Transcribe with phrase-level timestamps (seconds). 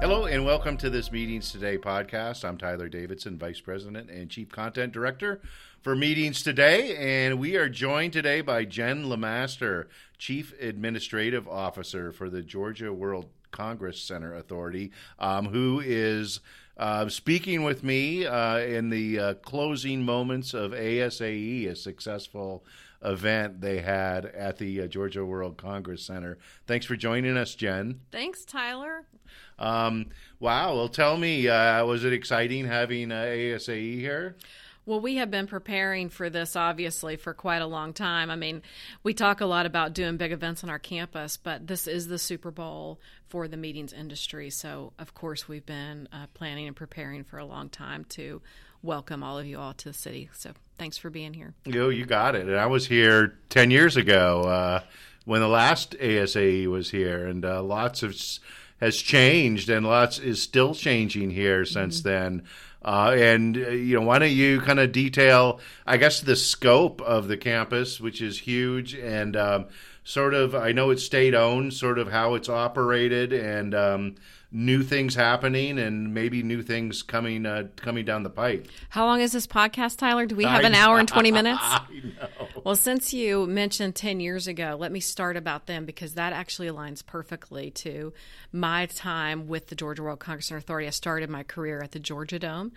[0.00, 2.44] Hello and welcome to this Meetings Today podcast.
[2.44, 5.40] I'm Tyler Davidson, Vice President and Chief Content Director
[5.82, 9.86] for Meetings Today, and we are joined today by Jen LeMaster,
[10.18, 16.40] Chief Administrative Officer for the Georgia World Congress Center Authority, um, who is
[16.76, 22.64] uh, speaking with me uh, in the uh, closing moments of ASAE, a successful
[23.02, 26.38] event they had at the uh, Georgia World Congress Center.
[26.66, 28.00] Thanks for joining us, Jen.
[28.10, 29.04] Thanks, Tyler.
[29.58, 30.06] Um,
[30.40, 30.74] wow.
[30.74, 34.36] Well, tell me, uh, was it exciting having uh, ASAE here?
[34.86, 38.30] Well, we have been preparing for this obviously for quite a long time.
[38.30, 38.62] I mean,
[39.02, 42.20] we talk a lot about doing big events on our campus, but this is the
[42.20, 44.48] Super Bowl for the meetings industry.
[44.48, 48.40] So, of course, we've been uh, planning and preparing for a long time to
[48.82, 50.28] welcome all of you all to the city.
[50.32, 51.54] So, thanks for being here.
[51.64, 52.46] Yo, you got it.
[52.46, 54.80] And I was here 10 years ago uh,
[55.24, 58.14] when the last ASAE was here, and uh, lots of
[58.80, 62.08] has changed and lots is still changing here since mm-hmm.
[62.08, 62.42] then.
[62.84, 67.00] Uh, and uh, you know, why don't you kind of detail, I guess, the scope
[67.00, 69.66] of the campus, which is huge, and um,
[70.04, 74.14] sort of, I know it's state owned, sort of how it's operated, and um,
[74.52, 78.68] new things happening and maybe new things coming uh, coming down the pipe.
[78.88, 80.26] How long is this podcast, Tyler?
[80.26, 81.62] Do we have an hour and 20 minutes?
[82.64, 86.68] Well, since you mentioned 10 years ago, let me start about them because that actually
[86.68, 88.12] aligns perfectly to
[88.52, 90.86] my time with the Georgia World Congress Center Authority.
[90.86, 92.72] I started my career at the Georgia Dome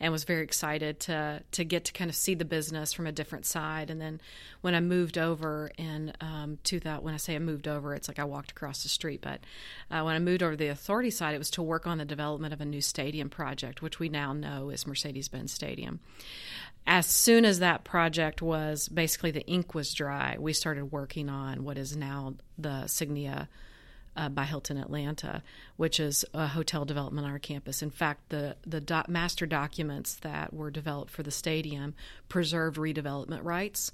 [0.00, 3.12] and was very excited to to get to kind of see the business from a
[3.12, 3.90] different side.
[3.90, 4.20] And then
[4.60, 8.18] when I moved over in um, 2000, when I say I moved over, it's like
[8.18, 9.20] I walked across the street.
[9.22, 9.40] But
[9.90, 12.04] uh, when I moved over to the authority side, it was to work on the
[12.04, 16.00] development of a new stadium project, which we now know is Mercedes-Benz Stadium.
[16.86, 21.62] As soon as that project was basically the ink was dry, we started working on
[21.62, 23.46] what is now the Signia
[24.16, 25.42] uh, by Hilton Atlanta,
[25.76, 27.82] which is a hotel development on our campus.
[27.82, 31.94] In fact, the the master documents that were developed for the stadium
[32.28, 33.92] preserved redevelopment rights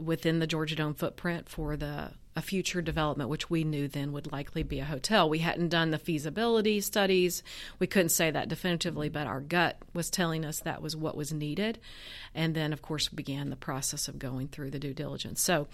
[0.00, 4.30] within the Georgia Dome footprint for the a future development, which we knew then would
[4.30, 5.26] likely be a hotel.
[5.28, 7.42] We hadn't done the feasibility studies.
[7.78, 11.32] We couldn't say that definitively, but our gut was telling us that was what was
[11.32, 11.78] needed.
[12.34, 15.40] And then, of course, began the process of going through the due diligence.
[15.40, 15.66] So,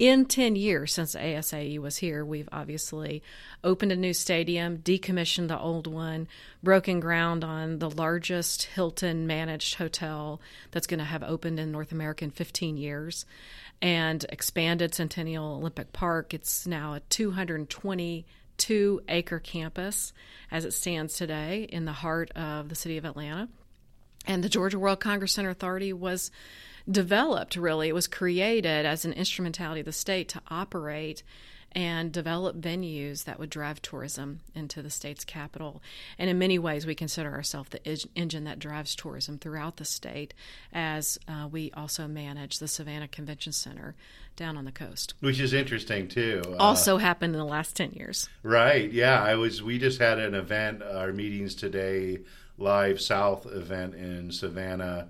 [0.00, 3.22] in 10 years since ASAE was here, we've obviously
[3.62, 6.26] opened a new stadium, decommissioned the old one,
[6.64, 10.40] broken ground on the largest Hilton managed hotel
[10.72, 13.24] that's going to have opened in North America in 15 years
[13.80, 16.34] and expanded Centennial Olympic Park.
[16.34, 20.12] It's now a 222 acre campus
[20.50, 23.48] as it stands today in the heart of the city of Atlanta.
[24.26, 26.30] And the Georgia World Congress Center Authority was
[26.90, 31.22] developed really, it was created as an instrumentality of the state to operate
[31.72, 35.82] and develop venues that would drive tourism into the state's capital.
[36.18, 40.34] And in many ways, we consider ourselves the engine that drives tourism throughout the state,
[40.72, 43.94] as uh, we also manage the Savannah Convention Center
[44.36, 46.42] down on the coast, which is interesting too.
[46.46, 48.28] Uh, also uh, happened in the last ten years.
[48.42, 48.90] Right?
[48.90, 49.62] Yeah, I was.
[49.62, 50.82] We just had an event.
[50.82, 52.20] Our meetings today,
[52.56, 55.08] live South event in Savannah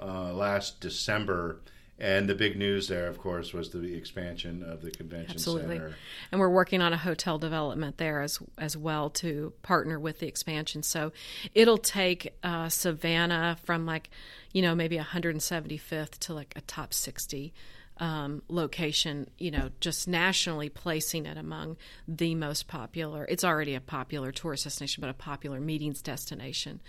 [0.00, 1.60] uh, last December
[2.00, 5.78] and the big news there, of course, was the expansion of the convention Absolutely.
[5.78, 5.96] center.
[6.30, 10.28] And we're working on a hotel development there as as well to partner with the
[10.28, 10.84] expansion.
[10.84, 11.12] So
[11.54, 14.10] it'll take uh, Savannah from like,
[14.52, 17.52] you know, maybe 175th to like a top 60
[17.98, 21.76] um, location, you know, just nationally placing it among
[22.06, 23.26] the most popular.
[23.28, 26.80] It's already a popular tourist destination, but a popular meetings destination.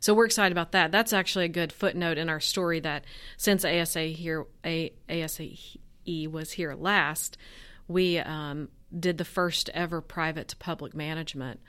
[0.00, 0.92] So we're excited about that.
[0.92, 3.04] That's actually a good footnote in our story that
[3.36, 7.38] since ASA here, a, ASAE was here last,
[7.86, 8.68] we um,
[8.98, 11.60] did the first ever private to public management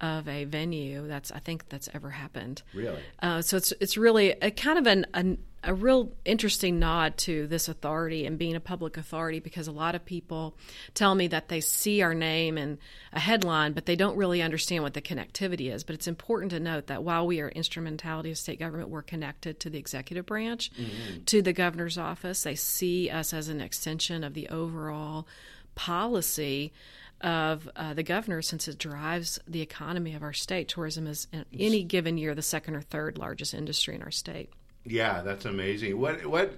[0.00, 2.62] of a venue that's I think that's ever happened.
[2.72, 3.02] Really?
[3.22, 7.46] Uh, so it's it's really a kind of an, an, a real interesting nod to
[7.46, 10.56] this authority and being a public authority because a lot of people
[10.94, 12.78] tell me that they see our name and
[13.12, 15.84] a headline but they don't really understand what the connectivity is.
[15.84, 19.60] But it's important to note that while we are instrumentality of state government, we're connected
[19.60, 21.24] to the executive branch, mm-hmm.
[21.24, 22.42] to the governor's office.
[22.42, 25.26] They see us as an extension of the overall
[25.74, 26.72] policy
[27.20, 30.68] of uh, the governor since it drives the economy of our state.
[30.68, 34.50] Tourism is in any given year the second or third largest industry in our state.
[34.84, 35.98] Yeah, that's amazing.
[35.98, 36.54] What what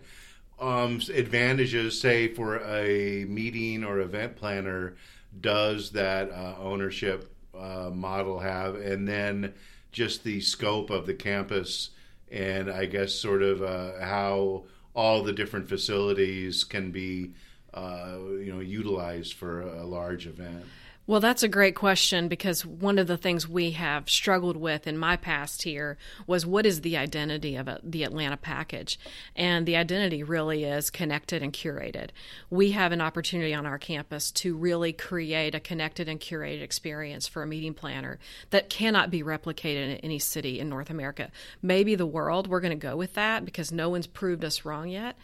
[0.61, 4.95] um, advantages, say, for a meeting or event planner,
[5.41, 8.77] does that uh, ownership uh, model have?
[8.77, 9.55] And then
[9.91, 11.91] just the scope of the campus,
[12.31, 14.65] and I guess sort of uh, how
[14.95, 17.33] all the different facilities can be
[17.75, 20.65] uh, you know, utilized for a large event?
[21.05, 24.97] Well, that's a great question because one of the things we have struggled with in
[24.97, 29.01] my past here was what is the identity of a, the Atlanta package?
[29.35, 32.11] And the identity really is connected and curated.
[32.51, 37.27] We have an opportunity on our campus to really create a connected and curated experience
[37.27, 38.21] for a meeting planner
[38.51, 41.33] that cannot be replicated in any city in North America.
[41.63, 44.89] Maybe the world, we're going to go with that because no one's proved us wrong
[44.89, 45.19] yet.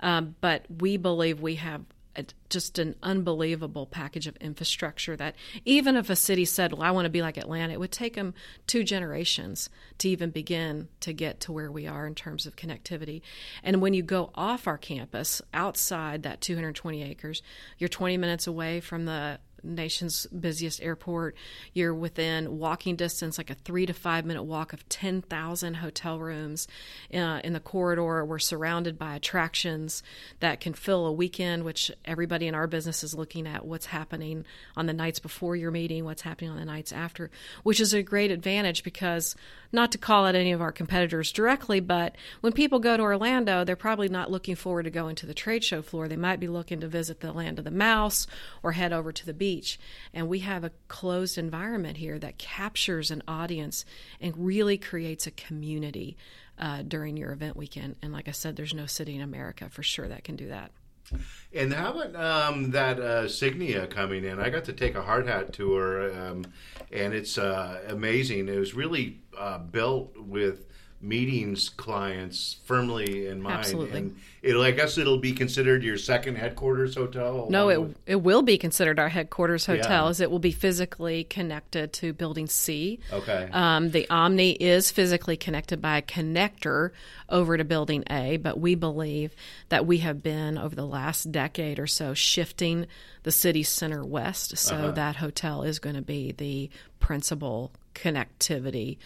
[0.00, 1.84] Um, but we believe we have
[2.16, 6.90] a, just an unbelievable package of infrastructure that even if a city said, Well, I
[6.90, 8.34] want to be like Atlanta, it would take them
[8.66, 13.22] two generations to even begin to get to where we are in terms of connectivity.
[13.62, 17.42] And when you go off our campus, outside that 220 acres,
[17.78, 21.36] you're 20 minutes away from the nation's busiest airport.
[21.72, 26.68] You're within walking distance, like a three to five minute walk of 10,000 hotel rooms
[27.12, 28.24] uh, in the corridor.
[28.24, 30.02] We're surrounded by attractions
[30.40, 34.44] that can fill a weekend, which everybody in our business is looking at what's happening
[34.76, 37.30] on the nights before your meeting, what's happening on the nights after,
[37.62, 39.34] which is a great advantage because
[39.72, 43.64] not to call out any of our competitors directly, but when people go to Orlando,
[43.64, 46.08] they're probably not looking forward to going to the trade show floor.
[46.08, 48.26] They might be looking to visit the land of the mouse
[48.62, 49.49] or head over to the beach.
[50.14, 53.84] And we have a closed environment here that captures an audience
[54.20, 56.16] and really creates a community
[56.58, 57.96] uh, during your event weekend.
[58.02, 60.70] And like I said, there's no city in America for sure that can do that.
[61.52, 64.38] And how about um, that uh, Signia coming in?
[64.38, 66.44] I got to take a hard hat tour, um,
[66.92, 68.48] and it's uh, amazing.
[68.48, 70.66] It was really uh, built with
[71.02, 73.60] meetings clients firmly in mind.
[73.60, 73.98] Absolutely.
[73.98, 77.46] And it'll, I guess it'll be considered your second headquarters hotel.
[77.48, 77.96] No, it with...
[78.06, 80.10] it will be considered our headquarters hotel, yeah.
[80.10, 83.00] as it will be physically connected to Building C.
[83.12, 83.48] Okay.
[83.50, 86.90] Um, the Omni is physically connected by a connector
[87.28, 89.34] over to Building A, but we believe
[89.70, 92.86] that we have been over the last decade or so shifting
[93.22, 94.90] the city center west, so uh-huh.
[94.92, 96.70] that hotel is going to be the
[97.00, 98.98] principal connectivity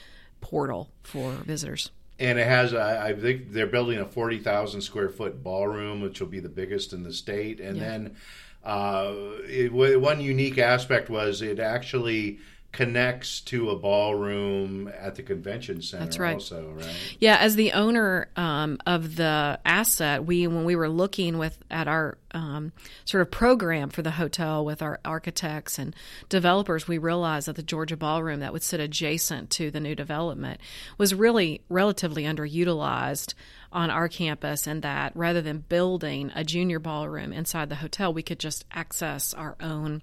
[0.44, 1.90] portal for visitors.
[2.20, 6.38] And it has, I think they're building a 40,000 square foot ballroom, which will be
[6.38, 7.58] the biggest in the state.
[7.58, 7.82] And yeah.
[7.82, 8.16] then
[8.62, 9.14] uh,
[9.48, 12.38] it, one unique aspect was it actually
[12.74, 16.04] connects to a ballroom at the convention center.
[16.04, 16.34] That's right.
[16.34, 17.16] Also, right?
[17.20, 21.86] Yeah, as the owner um, of the asset, we when we were looking with at
[21.86, 22.72] our um,
[23.04, 25.94] sort of program for the hotel with our architects and
[26.28, 30.60] developers, we realized that the Georgia Ballroom that would sit adjacent to the new development
[30.98, 33.34] was really relatively underutilized
[33.72, 38.22] on our campus, and that rather than building a junior ballroom inside the hotel, we
[38.22, 40.02] could just access our own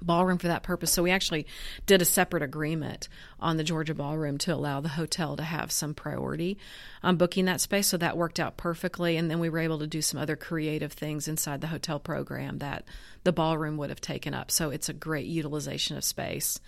[0.00, 0.92] ballroom for that purpose.
[0.92, 1.46] So we actually
[1.86, 3.08] did a separate agreement
[3.40, 6.58] on the Georgia Ballroom to allow the hotel to have some priority
[7.02, 7.86] on booking that space.
[7.88, 9.16] So that worked out perfectly.
[9.16, 12.58] And then we were able to do some other creative things inside the hotel program
[12.58, 12.84] that
[13.24, 14.50] the ballroom would have taken up.
[14.50, 16.60] So it's a great utilization of space.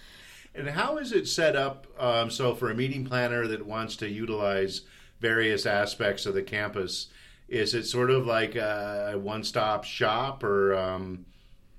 [0.54, 1.86] And how is it set up?
[1.98, 4.82] Um, so for a meeting planner that wants to utilize
[5.20, 7.08] various aspects of the campus,
[7.48, 10.74] is it sort of like a one-stop shop or?
[10.74, 11.26] Um,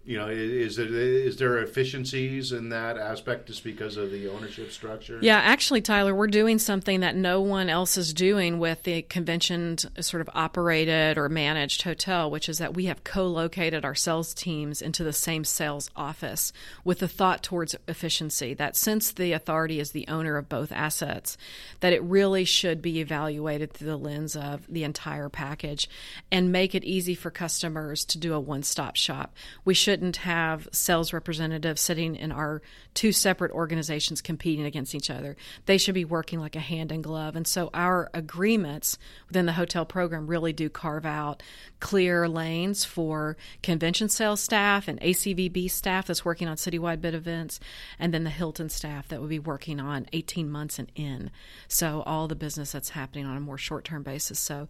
[0.03, 4.71] you know, is it is there efficiencies in that aspect just because of the ownership
[4.71, 5.19] structure?
[5.21, 9.77] Yeah, actually, Tyler, we're doing something that no one else is doing with the convention
[9.99, 14.81] sort of operated or managed hotel, which is that we have co-located our sales teams
[14.81, 16.51] into the same sales office
[16.83, 18.55] with the thought towards efficiency.
[18.55, 21.37] That since the authority is the owner of both assets,
[21.81, 25.87] that it really should be evaluated through the lens of the entire package
[26.31, 29.35] and make it easy for customers to do a one-stop shop.
[29.63, 32.61] We should shouldn't have sales representatives sitting in our
[32.93, 35.35] two separate organizations competing against each other.
[35.65, 37.35] They should be working like a hand in glove.
[37.35, 41.43] And so our agreements within the hotel program really do carve out
[41.81, 47.59] clear lanes for convention sales staff and ACVB staff that's working on citywide bid events,
[47.99, 51.31] and then the Hilton staff that would be working on 18 months and in.
[51.67, 54.39] So all the business that's happening on a more short term basis.
[54.39, 54.69] So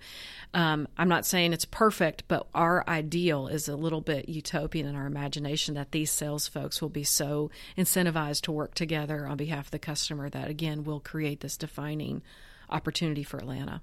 [0.55, 4.95] um, I'm not saying it's perfect, but our ideal is a little bit utopian in
[4.95, 9.67] our imagination that these sales folks will be so incentivized to work together on behalf
[9.67, 12.21] of the customer that, again, will create this defining
[12.69, 13.81] opportunity for Atlanta.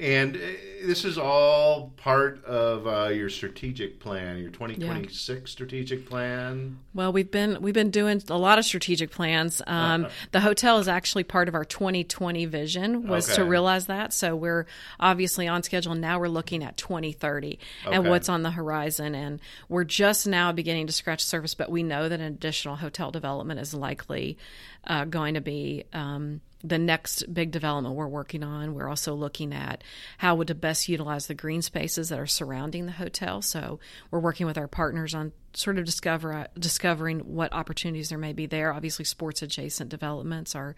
[0.00, 0.40] And uh,
[0.82, 5.36] this is all part of uh, your strategic plan, your 2026 yeah.
[5.44, 6.78] strategic plan.
[6.94, 9.60] Well, we've been we've been doing a lot of strategic plans.
[9.66, 10.14] Um, uh-huh.
[10.32, 13.36] The hotel is actually part of our 2020 vision was okay.
[13.36, 14.14] to realize that.
[14.14, 14.66] So we're
[14.98, 15.94] obviously on schedule.
[15.94, 17.94] Now we're looking at 2030 okay.
[17.94, 19.38] and what's on the horizon, and
[19.68, 21.54] we're just now beginning to scratch the surface.
[21.54, 24.38] But we know that an additional hotel development is likely
[24.86, 25.84] uh, going to be.
[25.92, 28.74] Um, the next big development we're working on.
[28.74, 29.82] We're also looking at
[30.18, 33.42] how would to best utilize the green spaces that are surrounding the hotel.
[33.42, 38.32] So we're working with our partners on sort of discover discovering what opportunities there may
[38.32, 38.72] be there.
[38.72, 40.76] Obviously, sports adjacent developments are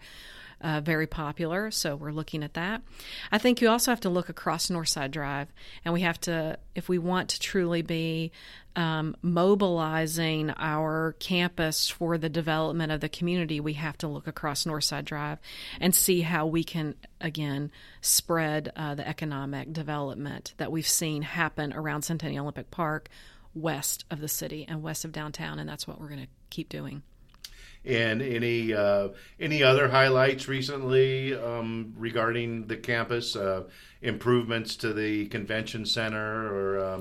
[0.61, 2.81] uh, very popular, so we're looking at that.
[3.31, 5.49] I think you also have to look across Northside Drive,
[5.83, 8.31] and we have to, if we want to truly be
[8.75, 14.63] um, mobilizing our campus for the development of the community, we have to look across
[14.63, 15.37] Northside Drive
[15.81, 17.69] and see how we can, again,
[18.01, 23.09] spread uh, the economic development that we've seen happen around Centennial Olympic Park
[23.53, 26.69] west of the city and west of downtown, and that's what we're going to keep
[26.69, 27.03] doing.
[27.85, 33.35] And any uh, any other highlights recently um, regarding the campus?
[33.35, 33.63] Uh,
[34.03, 36.99] improvements to the convention center, or um...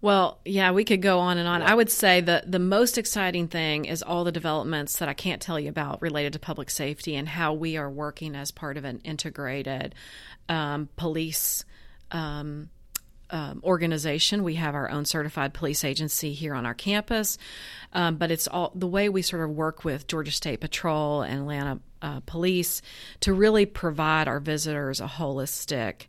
[0.00, 1.60] well, yeah, we could go on and on.
[1.60, 1.70] Yeah.
[1.70, 5.40] I would say that the most exciting thing is all the developments that I can't
[5.40, 8.84] tell you about related to public safety and how we are working as part of
[8.84, 9.94] an integrated
[10.48, 11.64] um, police.
[12.10, 12.68] Um,
[13.34, 14.44] um, organization.
[14.44, 17.36] We have our own certified police agency here on our campus,
[17.92, 21.40] um, but it's all the way we sort of work with Georgia State Patrol and
[21.40, 22.80] Atlanta uh, Police
[23.20, 26.06] to really provide our visitors a holistic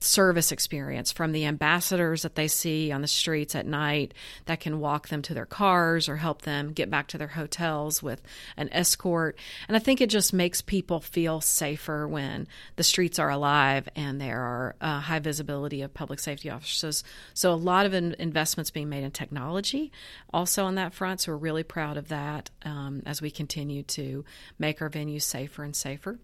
[0.00, 4.14] service experience from the ambassadors that they see on the streets at night
[4.46, 8.02] that can walk them to their cars or help them get back to their hotels
[8.02, 8.22] with
[8.56, 9.38] an escort.
[9.68, 14.20] And I think it just makes people feel safer when the streets are alive and
[14.20, 17.04] there are uh, high visibility of public safety officers.
[17.34, 19.92] So a lot of in- investments being made in technology
[20.32, 21.20] also on that front.
[21.20, 24.24] So we're really proud of that um, as we continue to
[24.58, 26.18] make our venues safer and safer.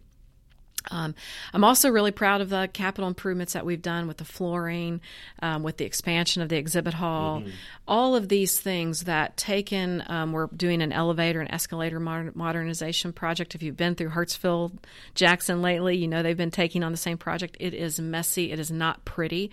[0.91, 1.15] Um,
[1.53, 5.01] I'm also really proud of the capital improvements that we've done with the flooring,
[5.43, 7.41] um, with the expansion of the exhibit hall.
[7.41, 7.51] Mm-hmm.
[7.89, 13.55] All of these things that taken, um, we're doing an elevator and escalator modernization project.
[13.55, 14.73] If you've been through Hartsfield
[15.15, 17.57] Jackson lately, you know they've been taking on the same project.
[17.61, 18.53] It is messy.
[18.53, 19.51] It is not pretty,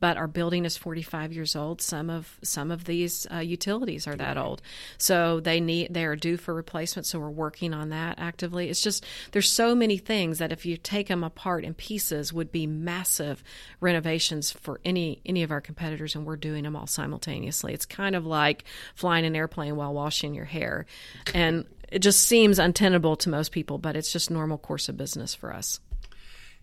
[0.00, 1.80] but our building is 45 years old.
[1.80, 4.62] Some of some of these uh, utilities are that old,
[4.98, 7.06] so they need they are due for replacement.
[7.06, 8.68] So we're working on that actively.
[8.68, 12.52] It's just there's so many things that if you take them apart in pieces would
[12.52, 13.42] be massive
[13.80, 17.72] renovations for any any of our competitors and we're doing them all simultaneously.
[17.72, 18.64] It's kind of like
[18.94, 20.86] flying an airplane while washing your hair.
[21.34, 25.34] And it just seems untenable to most people but it's just normal course of business
[25.34, 25.80] for us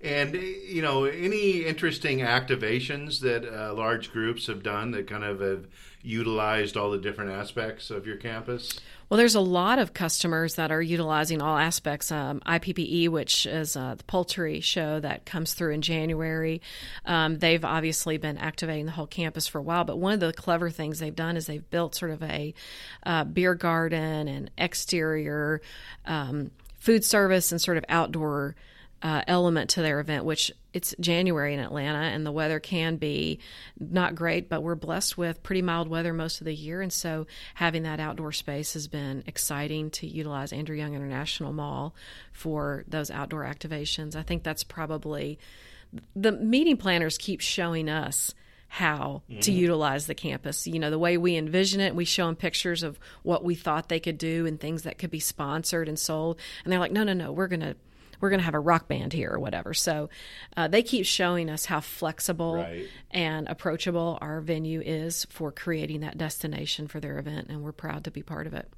[0.04, 5.40] and you know any interesting activations that uh, large groups have done that kind of
[5.40, 5.68] have
[6.02, 8.80] utilized all the different aspects of your campus
[9.14, 12.12] well, there's a lot of customers that are utilizing all aspects.
[12.12, 16.64] Um, IPPE, which is uh, the poultry show that comes through in January,
[17.06, 19.84] um, they've obviously been activating the whole campus for a while.
[19.84, 22.56] But one of the clever things they've done is they've built sort of a
[23.06, 25.62] uh, beer garden and exterior
[26.08, 28.56] um, food service and sort of outdoor
[29.04, 33.40] uh, element to their event, which it's January in Atlanta and the weather can be
[33.78, 36.82] not great, but we're blessed with pretty mild weather most of the year.
[36.82, 41.94] And so having that outdoor space has been exciting to utilize Andrew Young International Mall
[42.32, 44.16] for those outdoor activations.
[44.16, 45.38] I think that's probably
[46.16, 48.34] the meeting planners keep showing us
[48.70, 49.42] how mm-hmm.
[49.42, 50.66] to utilize the campus.
[50.66, 53.90] You know, the way we envision it, we show them pictures of what we thought
[53.90, 56.40] they could do and things that could be sponsored and sold.
[56.64, 57.76] And they're like, no, no, no, we're going to
[58.24, 59.74] we're going to have a rock band here or whatever.
[59.74, 60.10] So
[60.56, 62.88] uh, they keep showing us how flexible right.
[63.12, 68.06] and approachable our venue is for creating that destination for their event, and we're proud
[68.06, 68.72] to be part of it.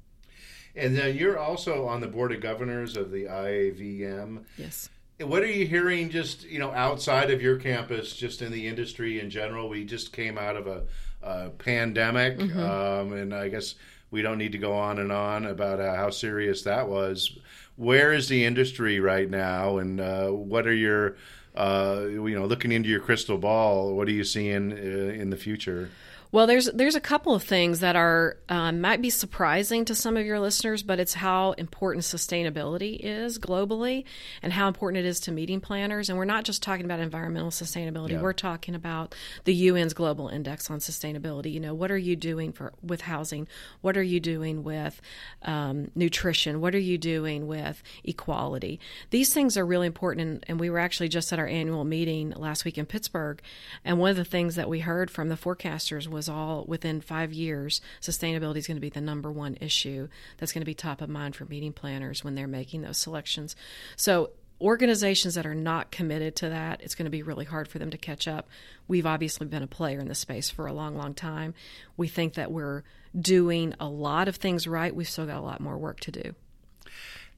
[0.74, 4.42] And then you're also on the board of governors of the IAVM.
[4.58, 4.90] Yes.
[5.20, 9.20] What are you hearing just, you know, outside of your campus, just in the industry
[9.20, 9.68] in general?
[9.68, 10.82] We just came out of a,
[11.22, 12.58] a pandemic, mm-hmm.
[12.58, 13.76] um, and I guess
[14.10, 17.38] we don't need to go on and on about uh, how serious that was
[17.76, 21.16] where is the industry right now, and uh, what are your
[21.54, 23.94] uh, you know looking into your crystal ball?
[23.94, 25.90] What are you seeing uh, in the future?
[26.32, 30.16] Well, there's there's a couple of things that are um, might be surprising to some
[30.16, 34.04] of your listeners, but it's how important sustainability is globally,
[34.42, 36.08] and how important it is to meeting planners.
[36.08, 38.22] And we're not just talking about environmental sustainability; yeah.
[38.22, 39.14] we're talking about
[39.44, 41.52] the UN's Global Index on Sustainability.
[41.52, 43.46] You know, what are you doing for with housing?
[43.80, 45.00] What are you doing with
[45.42, 46.60] um, nutrition?
[46.60, 48.80] What are you doing with equality?
[49.10, 50.26] These things are really important.
[50.26, 53.40] And, and we were actually just at our annual meeting last week in Pittsburgh,
[53.84, 57.32] and one of the things that we heard from the forecasters was all within five
[57.32, 60.08] years, sustainability is going to be the number one issue
[60.38, 63.54] that's going to be top of mind for meeting planners when they're making those selections.
[63.94, 64.30] So,
[64.60, 67.90] organizations that are not committed to that, it's going to be really hard for them
[67.90, 68.48] to catch up.
[68.88, 71.52] We've obviously been a player in the space for a long, long time.
[71.98, 72.82] We think that we're
[73.18, 74.96] doing a lot of things right.
[74.96, 76.34] We've still got a lot more work to do.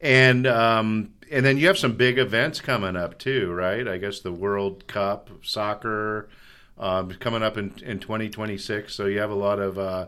[0.01, 3.87] and um, and then you have some big events coming up too, right?
[3.87, 6.29] I guess the World Cup soccer
[6.79, 8.95] um, coming up in in 2026.
[8.95, 10.07] So you have a lot of uh,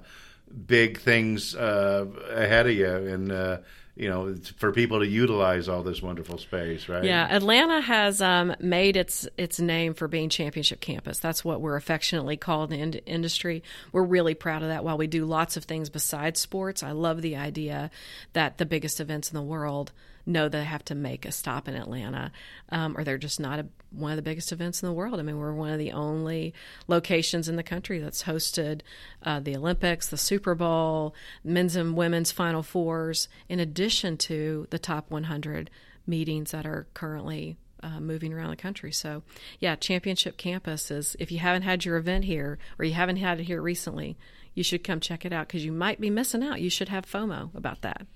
[0.67, 3.59] big things uh, ahead of you, and uh,
[3.97, 7.04] you know, for people to utilize all this wonderful space, right?
[7.04, 11.18] Yeah, Atlanta has um, made its its name for being championship campus.
[11.18, 13.62] That's what we're affectionately called in industry.
[13.92, 14.85] We're really proud of that.
[14.85, 17.90] While we do lots of things besides sports, I love the idea
[18.32, 19.92] that the biggest events in the world
[20.26, 22.32] know they have to make a stop in Atlanta,
[22.70, 25.18] um, or they're just not a, one of the biggest events in the world.
[25.18, 26.54] I mean, we're one of the only
[26.88, 28.82] locations in the country that's hosted
[29.23, 34.78] uh, the Olympics, the Super Bowl, men's and women's Final Fours, in addition to the
[34.78, 35.70] top 100
[36.06, 38.92] meetings that are currently uh, moving around the country.
[38.92, 39.22] So,
[39.58, 43.40] yeah, Championship Campus is, if you haven't had your event here or you haven't had
[43.40, 44.16] it here recently,
[44.54, 46.60] you should come check it out because you might be missing out.
[46.60, 48.06] You should have FOMO about that.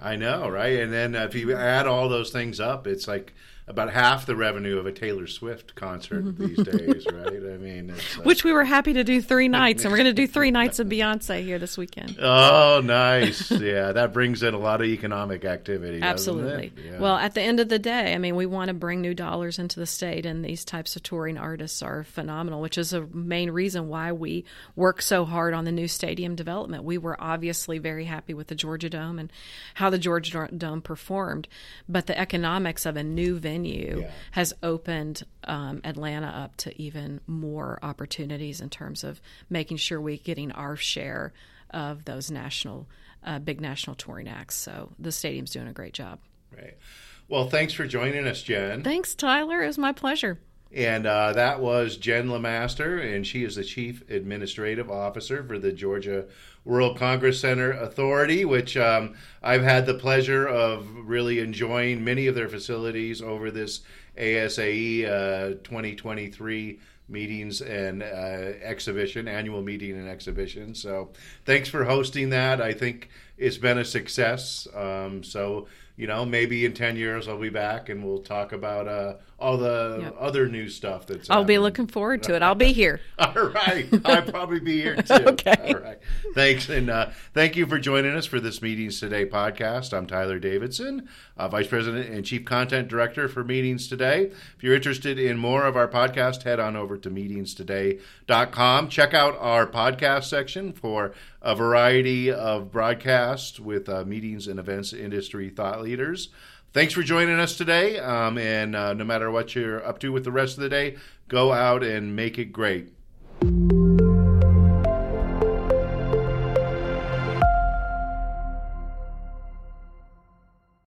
[0.00, 0.80] I know, right?
[0.80, 3.34] And then if you add all those things up, it's like
[3.68, 7.28] about half the revenue of a Taylor Swift concert these days, right?
[7.28, 10.12] I mean, uh, which we were happy to do three nights, and we're going to
[10.12, 12.18] do three nights of Beyonce here this weekend.
[12.20, 13.50] Oh, nice!
[13.52, 16.02] Yeah, that brings in a lot of economic activity.
[16.02, 16.72] Absolutely.
[16.84, 16.98] Yeah.
[16.98, 19.60] Well, at the end of the day, I mean, we want to bring new dollars
[19.60, 23.52] into the state, and these types of touring artists are phenomenal, which is a main
[23.52, 26.82] reason why we work so hard on the new stadium development.
[26.82, 29.32] We were obviously very happy with the Georgia Dome and
[29.74, 31.46] how the Georgia Dome performed,
[31.88, 34.10] but the economics of a new venue venue yeah.
[34.32, 40.16] has opened um, Atlanta up to even more opportunities in terms of making sure we're
[40.16, 41.32] getting our share
[41.70, 42.86] of those national,
[43.24, 44.56] uh, big national touring acts.
[44.56, 46.18] So the stadium's doing a great job.
[46.54, 46.76] Right.
[47.28, 48.82] Well, thanks for joining us, Jen.
[48.82, 49.62] Thanks, Tyler.
[49.62, 50.38] It was my pleasure.
[50.74, 55.70] And uh, that was Jen LeMaster, and she is the Chief Administrative Officer for the
[55.70, 56.24] Georgia
[56.64, 62.34] World Congress Center Authority, which um, I've had the pleasure of really enjoying many of
[62.34, 63.80] their facilities over this
[64.16, 68.06] ASAE uh, 2023 meetings and uh,
[68.62, 70.74] exhibition, annual meeting and exhibition.
[70.74, 71.10] So
[71.44, 72.62] thanks for hosting that.
[72.62, 74.66] I think it's been a success.
[74.74, 78.88] Um, so you know, maybe in 10 years I'll be back and we'll talk about
[78.88, 80.16] uh, all the yep.
[80.18, 81.56] other new stuff that's I'll happening.
[81.56, 82.42] be looking forward to it.
[82.42, 83.00] I'll be here.
[83.18, 83.88] all right.
[84.04, 85.12] I'll probably be here too.
[85.14, 85.74] okay.
[85.74, 85.98] All right.
[86.34, 86.68] Thanks.
[86.68, 89.92] And uh, thank you for joining us for this Meetings Today podcast.
[89.92, 94.30] I'm Tyler Davidson, uh, Vice President and Chief Content Director for Meetings Today.
[94.56, 98.88] If you're interested in more of our podcast, head on over to meetingstoday.com.
[98.88, 104.92] Check out our podcast section for a variety of broadcasts with uh, meetings and events
[104.92, 106.28] industry thought leaders
[106.72, 107.98] thanks for joining us today.
[107.98, 110.96] Um, and uh, no matter what you're up to with the rest of the day,
[111.28, 112.92] go out and make it great.